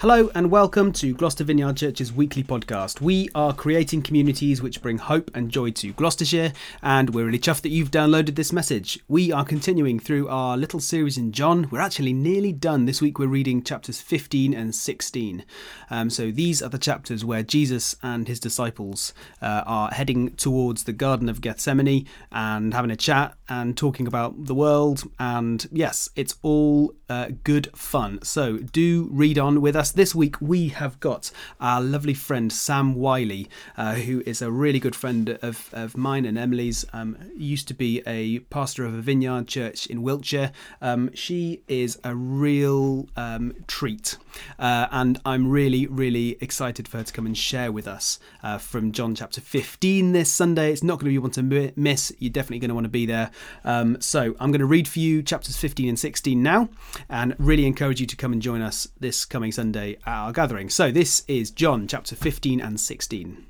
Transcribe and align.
Hello 0.00 0.30
and 0.34 0.50
welcome 0.50 0.92
to 0.92 1.12
Gloucester 1.12 1.44
Vineyard 1.44 1.76
Church's 1.76 2.10
weekly 2.10 2.42
podcast. 2.42 3.02
We 3.02 3.28
are 3.34 3.52
creating 3.52 4.00
communities 4.00 4.62
which 4.62 4.80
bring 4.80 4.96
hope 4.96 5.30
and 5.34 5.50
joy 5.50 5.72
to 5.72 5.92
Gloucestershire, 5.92 6.54
and 6.82 7.10
we're 7.10 7.26
really 7.26 7.38
chuffed 7.38 7.60
that 7.60 7.68
you've 7.68 7.90
downloaded 7.90 8.34
this 8.34 8.50
message. 8.50 8.98
We 9.08 9.30
are 9.30 9.44
continuing 9.44 10.00
through 10.00 10.26
our 10.28 10.56
little 10.56 10.80
series 10.80 11.18
in 11.18 11.32
John. 11.32 11.68
We're 11.70 11.82
actually 11.82 12.14
nearly 12.14 12.50
done. 12.50 12.86
This 12.86 13.02
week 13.02 13.18
we're 13.18 13.26
reading 13.26 13.62
chapters 13.62 14.00
15 14.00 14.54
and 14.54 14.74
16. 14.74 15.44
Um, 15.90 16.08
so 16.08 16.30
these 16.30 16.62
are 16.62 16.70
the 16.70 16.78
chapters 16.78 17.22
where 17.22 17.42
Jesus 17.42 17.94
and 18.02 18.26
his 18.26 18.40
disciples 18.40 19.12
uh, 19.42 19.64
are 19.66 19.90
heading 19.90 20.30
towards 20.36 20.84
the 20.84 20.94
Garden 20.94 21.28
of 21.28 21.42
Gethsemane 21.42 22.06
and 22.32 22.72
having 22.72 22.90
a 22.90 22.96
chat 22.96 23.34
and 23.50 23.76
talking 23.76 24.06
about 24.06 24.46
the 24.46 24.54
world. 24.54 25.02
And 25.18 25.68
yes, 25.70 26.08
it's 26.16 26.36
all 26.40 26.94
uh, 27.10 27.32
good 27.44 27.68
fun. 27.76 28.20
So 28.22 28.56
do 28.56 29.08
read 29.12 29.38
on 29.38 29.60
with 29.60 29.76
us 29.76 29.89
this 29.92 30.14
week 30.14 30.40
we 30.40 30.68
have 30.68 31.00
got 31.00 31.30
our 31.60 31.80
lovely 31.80 32.14
friend 32.14 32.52
Sam 32.52 32.94
Wiley, 32.94 33.48
uh, 33.76 33.94
who 33.94 34.22
is 34.26 34.42
a 34.42 34.50
really 34.50 34.78
good 34.78 34.94
friend 34.94 35.38
of, 35.42 35.70
of 35.72 35.96
mine 35.96 36.24
and 36.24 36.38
Emily's. 36.38 36.84
Um, 36.92 37.16
used 37.36 37.66
to 37.68 37.74
be 37.74 38.02
a 38.06 38.40
pastor 38.50 38.84
of 38.84 38.94
a 38.94 39.00
vineyard 39.00 39.48
church 39.48 39.86
in 39.86 40.02
Wiltshire. 40.02 40.52
Um, 40.80 41.10
she 41.14 41.62
is 41.66 41.98
a 42.04 42.14
real 42.14 43.08
um, 43.16 43.54
treat, 43.66 44.18
uh, 44.58 44.86
and 44.90 45.20
I'm 45.24 45.50
really, 45.50 45.86
really 45.86 46.36
excited 46.40 46.86
for 46.86 46.98
her 46.98 47.04
to 47.04 47.12
come 47.12 47.26
and 47.26 47.36
share 47.36 47.72
with 47.72 47.88
us 47.88 48.18
uh, 48.42 48.58
from 48.58 48.92
John 48.92 49.14
chapter 49.14 49.40
15 49.40 50.12
this 50.12 50.32
Sunday. 50.32 50.72
It's 50.72 50.82
not 50.82 51.00
going 51.00 51.06
to 51.06 51.10
be 51.10 51.18
one 51.18 51.30
to 51.32 51.72
miss. 51.76 52.12
You're 52.18 52.30
definitely 52.30 52.60
going 52.60 52.68
to 52.68 52.74
want 52.74 52.84
to 52.84 52.90
be 52.90 53.06
there. 53.06 53.30
Um, 53.64 54.00
so 54.00 54.34
I'm 54.38 54.50
going 54.50 54.60
to 54.60 54.66
read 54.66 54.86
for 54.86 54.98
you 54.98 55.22
chapters 55.22 55.56
15 55.56 55.88
and 55.88 55.98
16 55.98 56.42
now, 56.42 56.68
and 57.08 57.34
really 57.38 57.66
encourage 57.66 58.00
you 58.00 58.06
to 58.06 58.16
come 58.16 58.32
and 58.32 58.40
join 58.40 58.62
us 58.62 58.86
this 59.00 59.24
coming 59.24 59.50
Sunday 59.50 59.79
At 59.80 59.98
our 60.06 60.32
gathering. 60.32 60.68
So 60.68 60.92
this 60.92 61.24
is 61.26 61.50
John 61.50 61.88
chapter 61.88 62.14
15 62.14 62.60
and 62.60 62.78
16. 62.78 63.46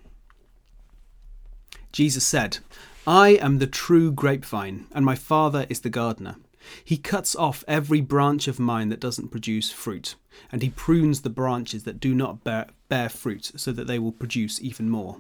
Jesus 1.91 2.25
said, 2.25 2.59
I 3.05 3.31
am 3.31 3.59
the 3.59 3.67
true 3.67 4.13
grapevine, 4.13 4.87
and 4.93 5.05
my 5.05 5.17
Father 5.17 5.67
is 5.69 5.81
the 5.81 5.91
gardener. 5.91 6.37
He 6.85 6.99
cuts 6.99 7.35
off 7.35 7.65
every 7.67 8.01
branch 8.01 8.47
of 8.47 8.61
mine 8.61 8.91
that 8.91 9.01
doesn't 9.01 9.31
produce 9.33 9.73
fruit, 9.73 10.15
and 10.53 10.63
he 10.63 10.71
prunes 10.71 11.23
the 11.23 11.31
branches 11.31 11.83
that 11.83 11.99
do 11.99 12.15
not 12.15 12.45
bear, 12.45 12.69
bear 12.89 13.09
fruit, 13.09 13.51
so 13.57 13.73
that 13.73 13.89
they 13.89 13.99
will 13.99 14.13
produce 14.13 14.61
even 14.63 14.89
more. 14.89 15.17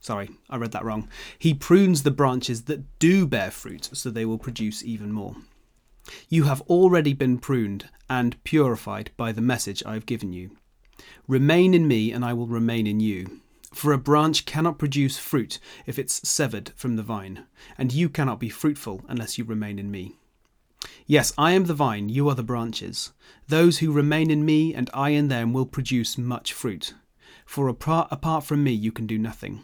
Sorry, 0.00 0.28
I 0.50 0.58
read 0.58 0.72
that 0.72 0.84
wrong. 0.84 1.08
He 1.38 1.54
prunes 1.54 2.02
the 2.02 2.10
branches 2.10 2.64
that 2.64 2.98
do 2.98 3.26
bear 3.26 3.50
fruit, 3.50 3.88
so 3.94 4.10
they 4.10 4.26
will 4.26 4.38
produce 4.38 4.84
even 4.84 5.10
more. 5.10 5.36
You 6.28 6.44
have 6.44 6.60
already 6.62 7.12
been 7.12 7.38
pruned 7.38 7.88
and 8.08 8.42
purified 8.44 9.10
by 9.16 9.32
the 9.32 9.40
message 9.40 9.82
I 9.84 9.94
have 9.94 10.06
given 10.06 10.32
you. 10.32 10.56
Remain 11.26 11.74
in 11.74 11.88
me, 11.88 12.12
and 12.12 12.24
I 12.24 12.32
will 12.32 12.46
remain 12.46 12.86
in 12.86 13.00
you. 13.00 13.40
For 13.74 13.92
a 13.92 13.98
branch 13.98 14.46
cannot 14.46 14.78
produce 14.78 15.18
fruit 15.18 15.58
if 15.84 15.98
it's 15.98 16.26
severed 16.26 16.72
from 16.76 16.96
the 16.96 17.02
vine, 17.02 17.44
and 17.76 17.92
you 17.92 18.08
cannot 18.08 18.40
be 18.40 18.48
fruitful 18.48 19.04
unless 19.08 19.36
you 19.36 19.44
remain 19.44 19.78
in 19.78 19.90
me. 19.90 20.16
Yes, 21.06 21.32
I 21.36 21.52
am 21.52 21.64
the 21.64 21.74
vine, 21.74 22.08
you 22.08 22.28
are 22.28 22.34
the 22.34 22.42
branches. 22.42 23.12
Those 23.48 23.78
who 23.78 23.92
remain 23.92 24.30
in 24.30 24.44
me 24.44 24.74
and 24.74 24.88
I 24.94 25.10
in 25.10 25.28
them 25.28 25.52
will 25.52 25.66
produce 25.66 26.16
much 26.16 26.52
fruit. 26.52 26.94
For 27.44 27.68
apart, 27.68 28.08
apart 28.10 28.44
from 28.44 28.64
me, 28.64 28.72
you 28.72 28.92
can 28.92 29.06
do 29.06 29.18
nothing. 29.18 29.62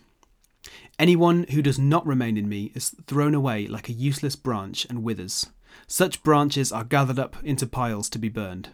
Anyone 0.98 1.46
who 1.50 1.62
does 1.62 1.78
not 1.78 2.06
remain 2.06 2.36
in 2.36 2.48
me 2.48 2.70
is 2.74 2.94
thrown 3.06 3.34
away 3.34 3.66
like 3.66 3.88
a 3.88 3.92
useless 3.92 4.36
branch 4.36 4.86
and 4.88 5.02
withers. 5.02 5.46
Such 5.86 6.22
branches 6.22 6.72
are 6.72 6.84
gathered 6.84 7.18
up 7.18 7.36
into 7.42 7.66
piles 7.66 8.08
to 8.10 8.18
be 8.18 8.28
burned. 8.28 8.70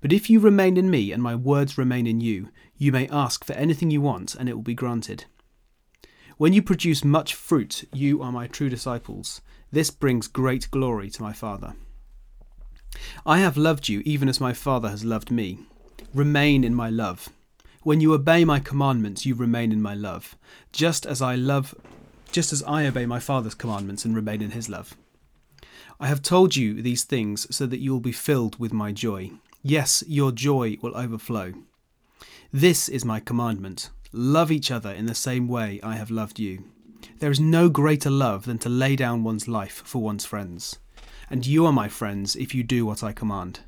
But 0.00 0.12
if 0.12 0.28
you 0.28 0.40
remain 0.40 0.76
in 0.76 0.90
me 0.90 1.12
and 1.12 1.22
my 1.22 1.34
words 1.34 1.78
remain 1.78 2.06
in 2.06 2.20
you, 2.20 2.48
you 2.76 2.92
may 2.92 3.08
ask 3.08 3.44
for 3.44 3.52
anything 3.52 3.90
you 3.90 4.00
want 4.00 4.34
and 4.34 4.48
it 4.48 4.54
will 4.54 4.62
be 4.62 4.74
granted. 4.74 5.24
When 6.36 6.52
you 6.52 6.62
produce 6.62 7.04
much 7.04 7.34
fruit, 7.34 7.84
you 7.92 8.22
are 8.22 8.32
my 8.32 8.46
true 8.46 8.68
disciples. 8.68 9.40
This 9.72 9.90
brings 9.90 10.28
great 10.28 10.70
glory 10.70 11.10
to 11.10 11.22
my 11.22 11.32
Father. 11.32 11.74
I 13.26 13.38
have 13.38 13.56
loved 13.56 13.88
you 13.88 14.02
even 14.04 14.28
as 14.28 14.40
my 14.40 14.52
Father 14.52 14.88
has 14.88 15.04
loved 15.04 15.30
me. 15.30 15.58
Remain 16.14 16.64
in 16.64 16.74
my 16.74 16.90
love. 16.90 17.28
When 17.82 18.00
you 18.00 18.14
obey 18.14 18.44
my 18.44 18.60
commandments, 18.60 19.26
you 19.26 19.34
remain 19.34 19.72
in 19.72 19.82
my 19.82 19.94
love, 19.94 20.36
just 20.72 21.06
as 21.06 21.22
I 21.22 21.34
love 21.34 21.74
just 22.30 22.52
as 22.52 22.62
I 22.64 22.86
obey 22.86 23.06
my 23.06 23.20
Father's 23.20 23.54
commandments 23.54 24.04
and 24.04 24.14
remain 24.14 24.42
in 24.42 24.50
his 24.50 24.68
love. 24.68 24.96
I 26.00 26.08
have 26.08 26.22
told 26.22 26.56
you 26.56 26.80
these 26.80 27.04
things 27.04 27.46
so 27.54 27.66
that 27.66 27.80
you 27.80 27.92
will 27.92 28.00
be 28.00 28.12
filled 28.12 28.58
with 28.58 28.72
my 28.72 28.92
joy. 28.92 29.32
Yes, 29.62 30.04
your 30.06 30.32
joy 30.32 30.78
will 30.80 30.96
overflow. 30.96 31.54
This 32.52 32.88
is 32.88 33.04
my 33.04 33.20
commandment 33.20 33.90
love 34.12 34.50
each 34.50 34.70
other 34.70 34.90
in 34.90 35.04
the 35.06 35.14
same 35.14 35.46
way 35.48 35.78
I 35.82 35.96
have 35.96 36.10
loved 36.10 36.38
you. 36.38 36.64
There 37.18 37.30
is 37.30 37.40
no 37.40 37.68
greater 37.68 38.10
love 38.10 38.46
than 38.46 38.58
to 38.60 38.68
lay 38.68 38.96
down 38.96 39.22
one's 39.22 39.46
life 39.46 39.82
for 39.84 40.00
one's 40.00 40.24
friends. 40.24 40.78
And 41.28 41.46
you 41.46 41.66
are 41.66 41.72
my 41.72 41.88
friends 41.88 42.34
if 42.34 42.54
you 42.54 42.62
do 42.62 42.86
what 42.86 43.02
I 43.02 43.12
command. 43.12 43.60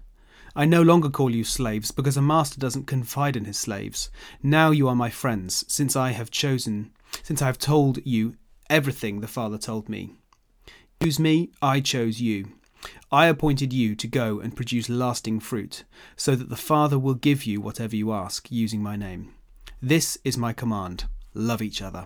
I 0.57 0.65
no 0.65 0.83
longer 0.83 1.11
call 1.11 1.31
you 1.31 1.45
slaves 1.45 1.91
because 1.91 2.17
a 2.17 2.23
master 2.23 2.59
doesn't 2.59 2.87
confide 2.87 3.37
in 3.37 3.45
his 3.45 3.59
slaves. 3.59 4.11
Now 4.43 4.71
you 4.71 4.89
are 4.89 4.97
my 4.97 5.11
friends, 5.11 5.65
since 5.69 5.95
I 5.95 6.13
have 6.13 6.31
chosen, 6.31 6.91
since 7.23 7.43
I 7.43 7.47
have 7.47 7.59
told 7.59 8.05
you 8.07 8.37
everything 8.69 9.21
the 9.21 9.29
Father 9.29 9.59
told 9.59 9.89
me 9.89 10.15
chose 11.03 11.19
me, 11.19 11.49
I 11.63 11.81
chose 11.81 12.21
you. 12.21 12.53
I 13.11 13.29
appointed 13.29 13.73
you 13.73 13.95
to 13.95 14.07
go 14.07 14.39
and 14.39 14.55
produce 14.55 14.91
lasting 14.91 15.41
fruit, 15.41 15.85
so 16.15 16.37
that 16.37 16.51
the 16.51 16.57
Father 16.57 16.99
will 16.99 17.15
give 17.15 17.47
you 17.47 17.59
whatever 17.59 17.97
you 17.97 18.13
ask 18.13 18.51
using 18.51 18.83
my 18.83 18.97
name. 18.97 19.33
This 19.81 20.19
is 20.25 20.37
my 20.37 20.53
command 20.53 21.05
love 21.33 21.63
each 21.63 21.81
other. 21.81 22.05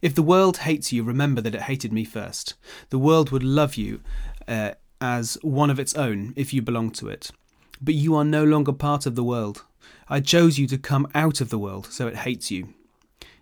If 0.00 0.14
the 0.14 0.22
world 0.22 0.58
hates 0.58 0.92
you, 0.92 1.02
remember 1.02 1.40
that 1.40 1.56
it 1.56 1.62
hated 1.62 1.92
me 1.92 2.04
first. 2.04 2.54
The 2.90 3.00
world 3.00 3.30
would 3.30 3.42
love 3.42 3.74
you 3.74 4.00
uh, 4.46 4.72
as 5.00 5.38
one 5.42 5.70
of 5.70 5.80
its 5.80 5.96
own 5.96 6.34
if 6.36 6.54
you 6.54 6.62
belonged 6.62 6.94
to 6.96 7.08
it. 7.08 7.32
But 7.80 7.94
you 7.94 8.14
are 8.14 8.24
no 8.24 8.44
longer 8.44 8.72
part 8.72 9.06
of 9.06 9.16
the 9.16 9.24
world. 9.24 9.64
I 10.08 10.20
chose 10.20 10.56
you 10.56 10.68
to 10.68 10.78
come 10.78 11.08
out 11.16 11.40
of 11.40 11.50
the 11.50 11.58
world, 11.58 11.86
so 11.86 12.06
it 12.06 12.18
hates 12.18 12.52
you. 12.52 12.74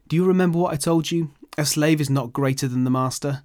Do 0.09 0.16
you 0.16 0.25
remember 0.25 0.59
what 0.60 0.72
I 0.72 0.76
told 0.76 1.10
you? 1.10 1.32
A 1.59 1.66
slave 1.66 2.00
is 2.00 2.09
not 2.09 2.32
greater 2.32 2.69
than 2.69 2.84
the 2.84 2.91
master. 2.91 3.42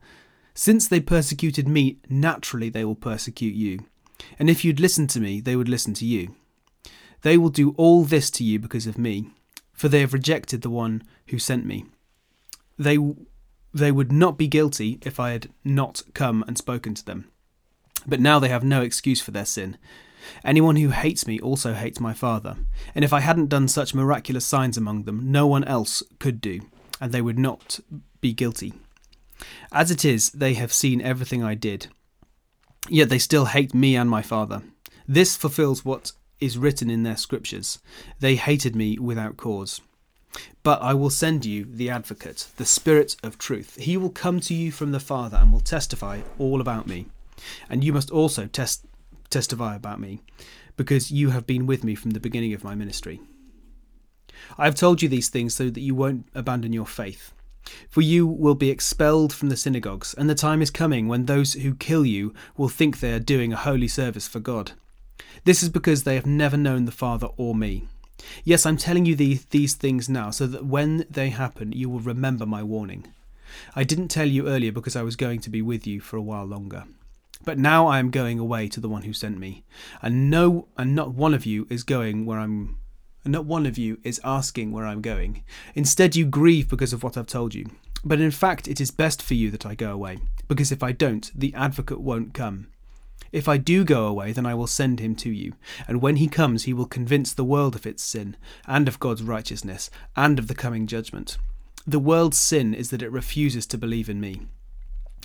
Since 0.54 0.88
they 0.88 1.00
persecuted 1.00 1.68
me, 1.68 1.98
naturally 2.10 2.70
they 2.70 2.84
will 2.84 2.96
persecute 2.96 3.56
you. 3.56 3.86
And 4.38 4.50
if 4.50 4.64
you'd 4.64 4.80
listen 4.80 5.08
to 5.08 5.20
me, 5.20 5.40
they 5.40 5.56
would 5.56 5.70
listen 5.70 5.94
to 5.96 6.06
you. 6.06 6.36
They 7.22 7.38
will 7.38 7.50
do 7.50 7.74
all 7.78 8.04
this 8.04 8.30
to 8.32 8.44
you 8.44 8.60
because 8.60 8.88
of 8.88 8.98
me, 8.98 9.30
for 9.74 9.88
they 9.88 10.02
have 10.02 10.14
rejected 10.14 10.62
the 10.62 10.70
one 10.70 11.04
who 11.28 11.40
sent 11.40 11.66
me. 11.66 11.86
They, 12.78 12.98
they 13.74 13.92
would 13.92 14.12
not 14.12 14.38
be 14.38 14.48
guilty 14.48 15.00
if 15.04 15.20
I 15.20 15.32
had 15.32 15.50
not 15.64 16.04
come 16.14 16.44
and 16.48 16.58
spoken 16.58 16.94
to 16.96 17.06
them. 17.06 17.30
But 18.08 18.20
now 18.20 18.40
they 18.40 18.50
have 18.50 18.64
no 18.64 18.82
excuse 18.82 19.22
for 19.22 19.32
their 19.32 19.46
sin. 19.46 19.78
Anyone 20.44 20.76
who 20.76 20.90
hates 20.90 21.28
me 21.28 21.40
also 21.40 21.74
hates 21.74 22.00
my 22.00 22.14
Father. 22.14 22.58
And 22.96 23.06
if 23.06 23.14
I 23.14 23.22
hadn't 23.22 23.50
done 23.50 23.68
such 23.68 23.96
miraculous 23.96 24.46
signs 24.46 24.78
among 24.78 25.04
them, 25.04 25.32
no 25.32 25.48
one 25.48 25.64
else 25.64 26.04
could 26.20 26.42
do, 26.42 26.62
and 27.00 27.12
they 27.12 27.22
would 27.22 27.40
not 27.40 27.80
be 28.20 28.34
guilty. 28.34 28.74
As 29.72 29.92
it 29.92 30.06
is, 30.06 30.30
they 30.32 30.54
have 30.56 30.74
seen 30.74 31.02
everything 31.02 31.44
I 31.44 31.56
did. 31.56 31.88
Yet 32.90 33.10
they 33.10 33.20
still 33.20 33.46
hate 33.46 33.74
me 33.74 33.96
and 33.96 34.10
my 34.10 34.22
Father. 34.22 34.62
This 35.08 35.36
fulfills 35.36 35.86
what 35.86 36.12
is 36.40 36.58
written 36.58 36.90
in 36.90 37.04
their 37.04 37.18
scriptures. 37.18 37.80
They 38.20 38.36
hated 38.36 38.76
me 38.76 38.98
without 38.98 39.38
cause. 39.38 39.82
But 40.64 40.82
I 40.82 40.94
will 40.94 41.10
send 41.10 41.46
you 41.46 41.66
the 41.66 41.90
advocate, 41.90 42.48
the 42.58 42.66
Spirit 42.66 43.16
of 43.24 43.38
truth. 43.38 43.76
He 43.78 43.98
will 43.98 44.10
come 44.10 44.40
to 44.42 44.54
you 44.54 44.72
from 44.72 44.92
the 44.92 45.00
Father 45.00 45.38
and 45.38 45.52
will 45.52 45.60
testify 45.60 46.22
all 46.38 46.62
about 46.62 46.88
me. 46.88 47.08
And 47.70 47.84
you 47.84 47.94
must 47.94 48.12
also 48.12 48.48
test, 48.48 48.86
testify 49.30 49.76
about 49.76 50.00
me, 50.00 50.22
because 50.78 51.12
you 51.12 51.32
have 51.32 51.46
been 51.48 51.66
with 51.68 51.84
me 51.84 51.96
from 51.96 52.12
the 52.12 52.20
beginning 52.20 52.54
of 52.54 52.64
my 52.64 52.76
ministry. 52.76 53.20
I 54.58 54.66
have 54.66 54.76
told 54.76 55.02
you 55.02 55.10
these 55.10 55.30
things 55.30 55.54
so 55.54 55.70
that 55.70 55.82
you 55.82 55.96
won't 55.96 56.28
abandon 56.34 56.74
your 56.74 56.86
faith. 56.86 57.34
For 57.90 58.02
you 58.02 58.26
will 58.26 58.56
be 58.56 58.70
expelled 58.70 59.34
from 59.34 59.50
the 59.50 59.58
synagogues, 59.58 60.14
and 60.14 60.30
the 60.30 60.36
time 60.36 60.62
is 60.62 60.72
coming 60.72 61.08
when 61.08 61.26
those 61.26 61.54
who 61.54 61.76
kill 61.76 62.06
you 62.06 62.34
will 62.58 62.70
think 62.70 63.00
they 63.00 63.14
are 63.14 63.20
doing 63.20 63.54
a 63.54 63.58
holy 63.58 63.88
service 63.88 64.28
for 64.28 64.40
God. 64.40 64.74
This 65.44 65.64
is 65.64 65.70
because 65.70 66.04
they 66.04 66.16
have 66.16 66.26
never 66.26 66.58
known 66.58 66.86
the 66.86 66.92
Father 66.92 67.28
or 67.38 67.56
me. 67.56 67.88
Yes, 68.44 68.66
I'm 68.66 68.78
telling 68.78 69.06
you 69.06 69.16
these, 69.16 69.46
these 69.46 69.74
things 69.74 70.08
now, 70.10 70.30
so 70.30 70.48
that 70.48 70.66
when 70.66 71.06
they 71.10 71.30
happen, 71.30 71.72
you 71.72 71.90
will 71.90 72.00
remember 72.00 72.46
my 72.46 72.64
warning. 72.64 73.08
I 73.76 73.84
didn't 73.84 74.10
tell 74.10 74.28
you 74.28 74.48
earlier 74.48 74.72
because 74.72 74.96
I 74.96 75.04
was 75.04 75.16
going 75.16 75.40
to 75.42 75.50
be 75.50 75.62
with 75.62 75.86
you 75.86 76.00
for 76.00 76.18
a 76.18 76.22
while 76.22 76.46
longer. 76.46 76.86
But 77.44 77.58
now 77.58 77.88
I 77.88 78.00
am 78.00 78.12
going 78.12 78.38
away 78.38 78.68
to 78.70 78.80
the 78.80 78.90
one 78.90 79.02
who 79.02 79.14
sent 79.14 79.40
me, 79.40 79.64
and 80.02 80.30
no, 80.30 80.68
and 80.78 80.94
not 80.94 81.14
one 81.14 81.34
of 81.34 81.46
you 81.46 81.66
is 81.70 81.84
going 81.84 82.26
where 82.26 82.40
I'm 82.40 82.78
and 83.24 83.32
not 83.32 83.46
one 83.46 83.66
of 83.66 83.78
you 83.78 84.00
is 84.04 84.22
asking 84.24 84.72
where 84.72 84.86
I'm 84.86 85.02
going. 85.02 85.44
Instead, 85.76 86.16
you 86.16 86.26
grieve 86.26 86.68
because 86.68 86.94
of 86.94 87.04
what 87.04 87.18
I've 87.18 87.28
told 87.28 87.54
you. 87.54 87.66
But 88.04 88.20
in 88.20 88.32
fact, 88.32 88.68
it 88.68 88.82
is 88.82 88.92
best 88.92 89.22
for 89.22 89.36
you 89.36 89.52
that 89.52 89.66
I 89.66 89.76
go 89.76 89.92
away, 89.92 90.20
because 90.48 90.72
if 90.72 90.82
I 90.82 90.92
don't, 90.92 91.32
the 91.36 91.54
advocate 91.54 92.02
won't 92.02 92.34
come. 92.34 92.68
If 93.32 93.48
I 93.48 93.58
do 93.58 93.84
go 93.84 94.08
away, 94.08 94.34
then 94.34 94.46
I 94.46 94.56
will 94.56 94.68
send 94.68 95.00
him 95.00 95.16
to 95.18 95.30
you. 95.30 95.54
And 95.88 96.02
when 96.02 96.18
he 96.18 96.28
comes, 96.28 96.64
he 96.64 96.74
will 96.74 96.86
convince 96.86 97.34
the 97.34 97.46
world 97.46 97.76
of 97.76 97.86
its 97.86 98.04
sin, 98.04 98.36
and 98.68 98.88
of 98.88 99.00
God's 99.00 99.24
righteousness, 99.24 99.90
and 100.16 100.38
of 100.38 100.48
the 100.48 100.56
coming 100.56 100.88
judgment. 100.88 101.38
The 101.88 102.00
world's 102.00 102.38
sin 102.38 102.74
is 102.74 102.90
that 102.90 103.02
it 103.02 103.12
refuses 103.12 103.66
to 103.68 103.78
believe 103.78 104.10
in 104.10 104.20
me. 104.20 104.42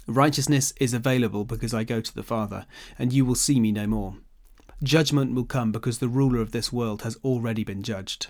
Righteousness 0.06 0.72
is 0.78 0.94
available 0.94 1.44
because 1.44 1.74
I 1.74 1.82
go 1.82 2.00
to 2.00 2.14
the 2.14 2.22
Father, 2.22 2.66
and 2.98 3.12
you 3.12 3.24
will 3.24 3.34
see 3.34 3.58
me 3.58 3.72
no 3.72 3.86
more. 3.86 4.18
Judgment 4.82 5.34
will 5.34 5.44
come 5.44 5.72
because 5.72 5.98
the 5.98 6.08
ruler 6.08 6.40
of 6.40 6.52
this 6.52 6.72
world 6.72 7.02
has 7.02 7.16
already 7.24 7.64
been 7.64 7.82
judged. 7.82 8.28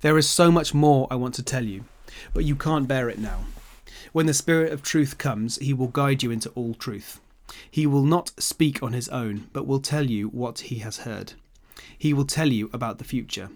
There 0.00 0.18
is 0.18 0.28
so 0.28 0.50
much 0.50 0.72
more 0.72 1.08
I 1.10 1.16
want 1.16 1.34
to 1.34 1.42
tell 1.42 1.64
you, 1.64 1.84
but 2.32 2.44
you 2.44 2.54
can't 2.54 2.86
bear 2.86 3.08
it 3.08 3.18
now. 3.18 3.40
When 4.12 4.26
the 4.26 4.34
Spirit 4.34 4.72
of 4.72 4.82
truth 4.82 5.18
comes, 5.18 5.56
he 5.56 5.72
will 5.72 5.88
guide 5.88 6.22
you 6.22 6.30
into 6.30 6.50
all 6.50 6.74
truth. 6.74 7.20
He 7.70 7.86
will 7.86 8.04
not 8.04 8.32
speak 8.38 8.82
on 8.82 8.92
his 8.92 9.08
own, 9.08 9.48
but 9.52 9.66
will 9.66 9.80
tell 9.80 10.08
you 10.08 10.28
what 10.28 10.60
he 10.60 10.76
has 10.78 10.98
heard. 10.98 11.32
He 11.96 12.12
will 12.12 12.24
tell 12.24 12.48
you 12.48 12.70
about 12.72 12.98
the 12.98 13.04
future. 13.04 13.50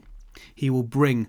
He 0.54 0.70
will 0.70 0.82
bring 0.82 1.28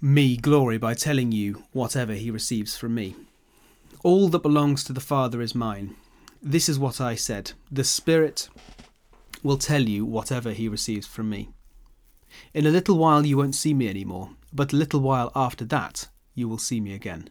me 0.00 0.36
glory 0.36 0.78
by 0.78 0.94
telling 0.94 1.32
you 1.32 1.64
whatever 1.72 2.14
he 2.14 2.30
receives 2.30 2.76
from 2.76 2.94
me. 2.94 3.16
All 4.04 4.28
that 4.28 4.42
belongs 4.42 4.84
to 4.84 4.92
the 4.92 5.00
Father 5.00 5.40
is 5.40 5.54
mine. 5.54 5.96
This 6.42 6.68
is 6.68 6.78
what 6.78 7.00
I 7.00 7.14
said 7.14 7.52
The 7.70 7.82
Spirit 7.82 8.48
will 9.42 9.58
tell 9.58 9.82
you 9.82 10.04
whatever 10.04 10.52
he 10.52 10.68
receives 10.68 11.06
from 11.06 11.30
me. 11.30 11.50
In 12.52 12.66
a 12.66 12.70
little 12.70 12.98
while 12.98 13.24
you 13.24 13.36
won't 13.36 13.54
see 13.54 13.74
me 13.74 13.88
any 13.88 14.04
more, 14.04 14.30
but 14.52 14.72
a 14.72 14.76
little 14.76 15.00
while 15.00 15.32
after 15.34 15.64
that 15.66 16.08
you 16.34 16.48
will 16.48 16.58
see 16.58 16.80
me 16.80 16.94
again. 16.94 17.30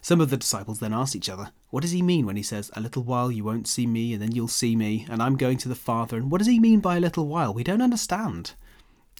Some 0.00 0.20
of 0.20 0.30
the 0.30 0.36
disciples 0.36 0.80
then 0.80 0.92
asked 0.92 1.14
each 1.14 1.28
other, 1.28 1.52
What 1.70 1.82
does 1.82 1.92
he 1.92 2.02
mean 2.02 2.26
when 2.26 2.36
he 2.36 2.42
says, 2.42 2.70
A 2.74 2.80
little 2.80 3.04
while 3.04 3.30
you 3.30 3.44
won't 3.44 3.68
see 3.68 3.86
me, 3.86 4.12
and 4.12 4.20
then 4.20 4.32
you'll 4.32 4.48
see 4.48 4.74
me, 4.74 5.06
and 5.08 5.22
I'm 5.22 5.36
going 5.36 5.58
to 5.58 5.68
the 5.68 5.74
Father? 5.74 6.16
And 6.16 6.30
what 6.30 6.38
does 6.38 6.48
he 6.48 6.58
mean 6.58 6.80
by 6.80 6.96
a 6.96 7.00
little 7.00 7.26
while? 7.26 7.54
We 7.54 7.62
don't 7.64 7.82
understand. 7.82 8.54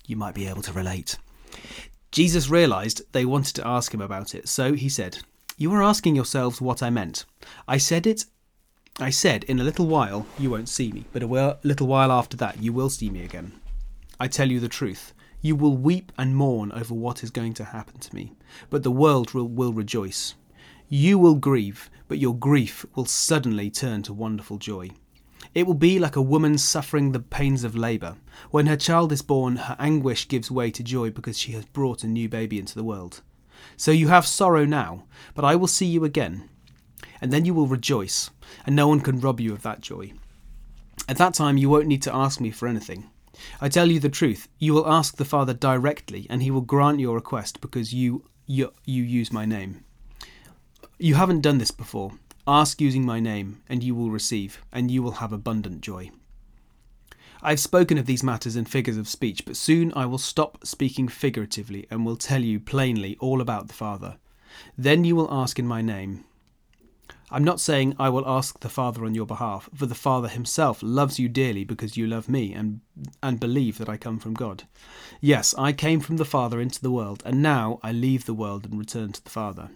You 0.06 0.16
might 0.16 0.34
be 0.34 0.46
able 0.46 0.62
to 0.62 0.72
relate. 0.72 1.18
Jesus 2.10 2.48
realized 2.48 3.02
they 3.12 3.24
wanted 3.24 3.54
to 3.56 3.66
ask 3.66 3.92
him 3.92 4.00
about 4.00 4.34
it, 4.34 4.48
so 4.48 4.72
he 4.72 4.88
said, 4.88 5.18
You 5.56 5.72
are 5.72 5.82
asking 5.82 6.16
yourselves 6.16 6.60
what 6.60 6.82
I 6.82 6.90
meant. 6.90 7.24
I 7.68 7.78
said 7.78 8.06
it. 8.06 8.24
I 8.98 9.10
said, 9.10 9.44
In 9.44 9.60
a 9.60 9.64
little 9.64 9.86
while 9.86 10.26
you 10.38 10.50
won't 10.50 10.70
see 10.70 10.90
me, 10.90 11.04
but 11.12 11.22
a 11.22 11.58
little 11.62 11.86
while 11.86 12.10
after 12.10 12.36
that 12.38 12.62
you 12.62 12.72
will 12.72 12.88
see 12.88 13.10
me 13.10 13.24
again. 13.24 13.52
I 14.18 14.26
tell 14.26 14.50
you 14.50 14.58
the 14.58 14.68
truth. 14.68 15.12
You 15.42 15.54
will 15.54 15.76
weep 15.76 16.12
and 16.16 16.34
mourn 16.34 16.72
over 16.72 16.94
what 16.94 17.22
is 17.22 17.30
going 17.30 17.52
to 17.54 17.64
happen 17.64 18.00
to 18.00 18.14
me, 18.14 18.32
but 18.70 18.82
the 18.82 18.90
world 18.90 19.34
will, 19.34 19.48
will 19.48 19.74
rejoice. 19.74 20.34
You 20.88 21.18
will 21.18 21.34
grieve, 21.34 21.90
but 22.08 22.18
your 22.18 22.34
grief 22.34 22.86
will 22.94 23.04
suddenly 23.04 23.70
turn 23.70 24.02
to 24.04 24.14
wonderful 24.14 24.56
joy. 24.56 24.90
It 25.54 25.66
will 25.66 25.74
be 25.74 25.98
like 25.98 26.16
a 26.16 26.22
woman 26.22 26.56
suffering 26.56 27.12
the 27.12 27.20
pains 27.20 27.64
of 27.64 27.76
labour. 27.76 28.16
When 28.50 28.66
her 28.66 28.76
child 28.76 29.12
is 29.12 29.20
born, 29.20 29.56
her 29.56 29.76
anguish 29.78 30.26
gives 30.26 30.50
way 30.50 30.70
to 30.70 30.82
joy 30.82 31.10
because 31.10 31.38
she 31.38 31.52
has 31.52 31.66
brought 31.66 32.02
a 32.02 32.08
new 32.08 32.30
baby 32.30 32.58
into 32.58 32.74
the 32.74 32.84
world. 32.84 33.20
So 33.76 33.90
you 33.90 34.08
have 34.08 34.26
sorrow 34.26 34.64
now, 34.64 35.04
but 35.34 35.44
I 35.44 35.54
will 35.54 35.66
see 35.66 35.86
you 35.86 36.04
again, 36.04 36.48
and 37.20 37.32
then 37.32 37.44
you 37.44 37.54
will 37.54 37.66
rejoice, 37.66 38.30
and 38.64 38.74
no 38.74 38.88
one 38.88 39.00
can 39.00 39.20
rob 39.20 39.40
you 39.40 39.52
of 39.52 39.62
that 39.62 39.80
joy. 39.80 40.12
At 41.08 41.18
that 41.18 41.34
time, 41.34 41.56
you 41.56 41.68
won't 41.68 41.86
need 41.86 42.02
to 42.02 42.14
ask 42.14 42.40
me 42.40 42.50
for 42.50 42.66
anything. 42.68 43.10
I 43.60 43.68
tell 43.68 43.90
you 43.90 44.00
the 44.00 44.08
truth, 44.08 44.48
you 44.58 44.72
will 44.72 44.88
ask 44.88 45.16
the 45.16 45.24
Father 45.24 45.54
directly, 45.54 46.26
and 46.30 46.42
he 46.42 46.50
will 46.50 46.62
grant 46.62 47.00
your 47.00 47.14
request 47.14 47.60
because 47.60 47.92
you, 47.92 48.24
you, 48.46 48.72
you 48.84 49.02
use 49.02 49.32
my 49.32 49.44
name. 49.44 49.84
You 50.98 51.14
haven't 51.14 51.42
done 51.42 51.58
this 51.58 51.70
before. 51.70 52.12
Ask 52.48 52.80
using 52.80 53.04
my 53.04 53.20
name, 53.20 53.62
and 53.68 53.82
you 53.82 53.94
will 53.94 54.10
receive, 54.10 54.62
and 54.72 54.90
you 54.90 55.02
will 55.02 55.12
have 55.12 55.32
abundant 55.32 55.80
joy. 55.80 56.10
I 57.42 57.50
have 57.50 57.60
spoken 57.60 57.98
of 57.98 58.06
these 58.06 58.22
matters 58.22 58.56
in 58.56 58.64
figures 58.64 58.96
of 58.96 59.08
speech, 59.08 59.44
but 59.44 59.56
soon 59.56 59.92
I 59.94 60.06
will 60.06 60.18
stop 60.18 60.66
speaking 60.66 61.06
figuratively 61.06 61.86
and 61.90 62.04
will 62.04 62.16
tell 62.16 62.42
you 62.42 62.58
plainly 62.58 63.16
all 63.20 63.40
about 63.40 63.68
the 63.68 63.74
Father. 63.74 64.16
Then 64.78 65.04
you 65.04 65.14
will 65.14 65.32
ask 65.32 65.58
in 65.58 65.66
my 65.66 65.82
name. 65.82 66.24
I'm 67.30 67.44
not 67.44 67.60
saying 67.60 67.96
I 67.98 68.08
will 68.08 68.26
ask 68.26 68.60
the 68.60 68.68
Father 68.68 69.04
on 69.04 69.14
your 69.14 69.26
behalf, 69.26 69.68
for 69.74 69.86
the 69.86 69.94
Father 69.94 70.28
himself 70.28 70.80
loves 70.82 71.18
you 71.18 71.28
dearly 71.28 71.64
because 71.64 71.96
you 71.96 72.06
love 72.06 72.28
me 72.28 72.52
and 72.52 72.80
and 73.22 73.40
believe 73.40 73.78
that 73.78 73.88
I 73.88 73.96
come 73.96 74.18
from 74.18 74.34
God. 74.34 74.64
Yes, 75.20 75.54
I 75.58 75.72
came 75.72 76.00
from 76.00 76.18
the 76.18 76.24
Father 76.24 76.60
into 76.60 76.80
the 76.80 76.90
world, 76.90 77.22
and 77.26 77.42
now 77.42 77.80
I 77.82 77.90
leave 77.92 78.26
the 78.26 78.34
world 78.34 78.64
and 78.64 78.78
return 78.78 79.12
to 79.12 79.24
the 79.24 79.30
Father. 79.30 79.70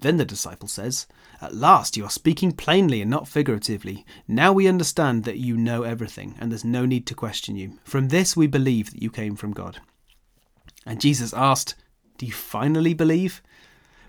Then 0.00 0.16
the 0.16 0.24
disciple 0.24 0.68
says, 0.68 1.06
At 1.40 1.54
last 1.54 1.96
you 1.96 2.04
are 2.04 2.10
speaking 2.10 2.52
plainly 2.52 3.00
and 3.00 3.10
not 3.10 3.28
figuratively. 3.28 4.04
Now 4.26 4.52
we 4.52 4.68
understand 4.68 5.24
that 5.24 5.38
you 5.38 5.56
know 5.56 5.82
everything, 5.82 6.34
and 6.40 6.50
there's 6.50 6.64
no 6.64 6.84
need 6.84 7.06
to 7.08 7.14
question 7.14 7.56
you. 7.56 7.78
From 7.84 8.08
this 8.08 8.36
we 8.36 8.46
believe 8.46 8.90
that 8.90 9.02
you 9.02 9.10
came 9.10 9.36
from 9.36 9.52
God. 9.52 9.80
And 10.86 11.00
Jesus 11.00 11.32
asked, 11.34 11.74
Do 12.16 12.26
you 12.26 12.32
finally 12.32 12.94
believe? 12.94 13.42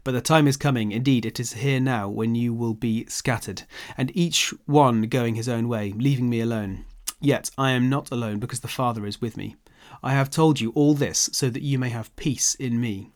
But 0.04 0.12
the 0.12 0.22
time 0.22 0.48
is 0.48 0.58
coming, 0.58 0.92
indeed, 0.92 1.26
it 1.26 1.40
is 1.40 1.54
here 1.54 1.80
now, 1.80 2.10
when 2.10 2.36
you 2.36 2.54
will 2.54 2.74
be 2.74 3.06
scattered, 3.08 3.64
and 3.98 4.16
each 4.16 4.54
one 4.66 5.04
going 5.04 5.36
his 5.36 5.50
own 5.50 5.68
way, 5.68 5.94
leaving 5.96 6.30
me 6.30 6.40
alone. 6.40 6.86
Yet 7.20 7.52
I 7.58 7.72
am 7.72 7.90
not 7.90 8.12
alone, 8.12 8.40
because 8.40 8.62
the 8.62 8.68
Father 8.68 9.06
is 9.06 9.22
with 9.22 9.36
me. 9.36 9.56
I 10.02 10.14
have 10.14 10.30
told 10.30 10.60
you 10.60 10.72
all 10.72 10.94
this 10.94 11.30
so 11.34 11.50
that 11.50 11.64
you 11.64 11.78
may 11.78 11.90
have 11.90 12.16
peace 12.16 12.56
in 12.56 12.80
me. 12.80 13.12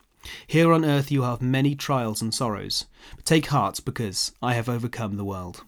Here 0.46 0.72
on 0.72 0.84
earth 0.84 1.10
you 1.10 1.22
have 1.22 1.42
many 1.42 1.74
trials 1.74 2.22
and 2.22 2.34
sorrows, 2.34 2.86
but 3.16 3.24
take 3.24 3.46
heart 3.46 3.80
because 3.84 4.32
I 4.42 4.54
have 4.54 4.68
overcome 4.68 5.16
the 5.16 5.24
world. 5.24 5.64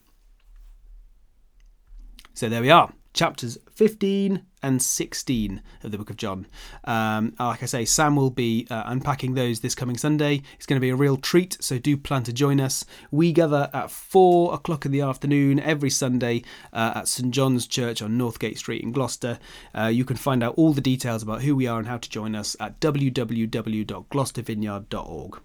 So 2.34 2.48
there 2.48 2.62
we 2.62 2.70
are, 2.70 2.92
chapters 3.16 3.58
15 3.72 4.42
and 4.62 4.82
16 4.82 5.62
of 5.82 5.90
the 5.90 5.98
book 5.98 6.10
of 6.10 6.16
John. 6.16 6.46
Um, 6.84 7.34
like 7.40 7.62
I 7.62 7.66
say, 7.66 7.84
Sam 7.84 8.14
will 8.14 8.30
be 8.30 8.66
uh, 8.70 8.84
unpacking 8.86 9.34
those 9.34 9.60
this 9.60 9.74
coming 9.74 9.96
Sunday. 9.96 10.42
It's 10.56 10.66
going 10.66 10.76
to 10.76 10.84
be 10.84 10.90
a 10.90 10.96
real 10.96 11.16
treat, 11.16 11.56
so 11.60 11.78
do 11.78 11.96
plan 11.96 12.22
to 12.24 12.32
join 12.32 12.60
us. 12.60 12.84
We 13.10 13.32
gather 13.32 13.70
at 13.72 13.90
4 13.90 14.54
o'clock 14.54 14.84
in 14.84 14.92
the 14.92 15.00
afternoon 15.00 15.58
every 15.58 15.90
Sunday 15.90 16.42
uh, 16.72 16.92
at 16.96 17.08
St 17.08 17.32
John's 17.32 17.66
Church 17.66 18.02
on 18.02 18.18
Northgate 18.18 18.58
Street 18.58 18.82
in 18.82 18.92
Gloucester. 18.92 19.38
Uh, 19.74 19.86
you 19.86 20.04
can 20.04 20.16
find 20.16 20.42
out 20.42 20.54
all 20.56 20.74
the 20.74 20.80
details 20.80 21.22
about 21.22 21.42
who 21.42 21.56
we 21.56 21.66
are 21.66 21.78
and 21.78 21.88
how 21.88 21.96
to 21.96 22.10
join 22.10 22.34
us 22.34 22.54
at 22.60 22.80
www.gloucestervineyard.org. 22.80 25.40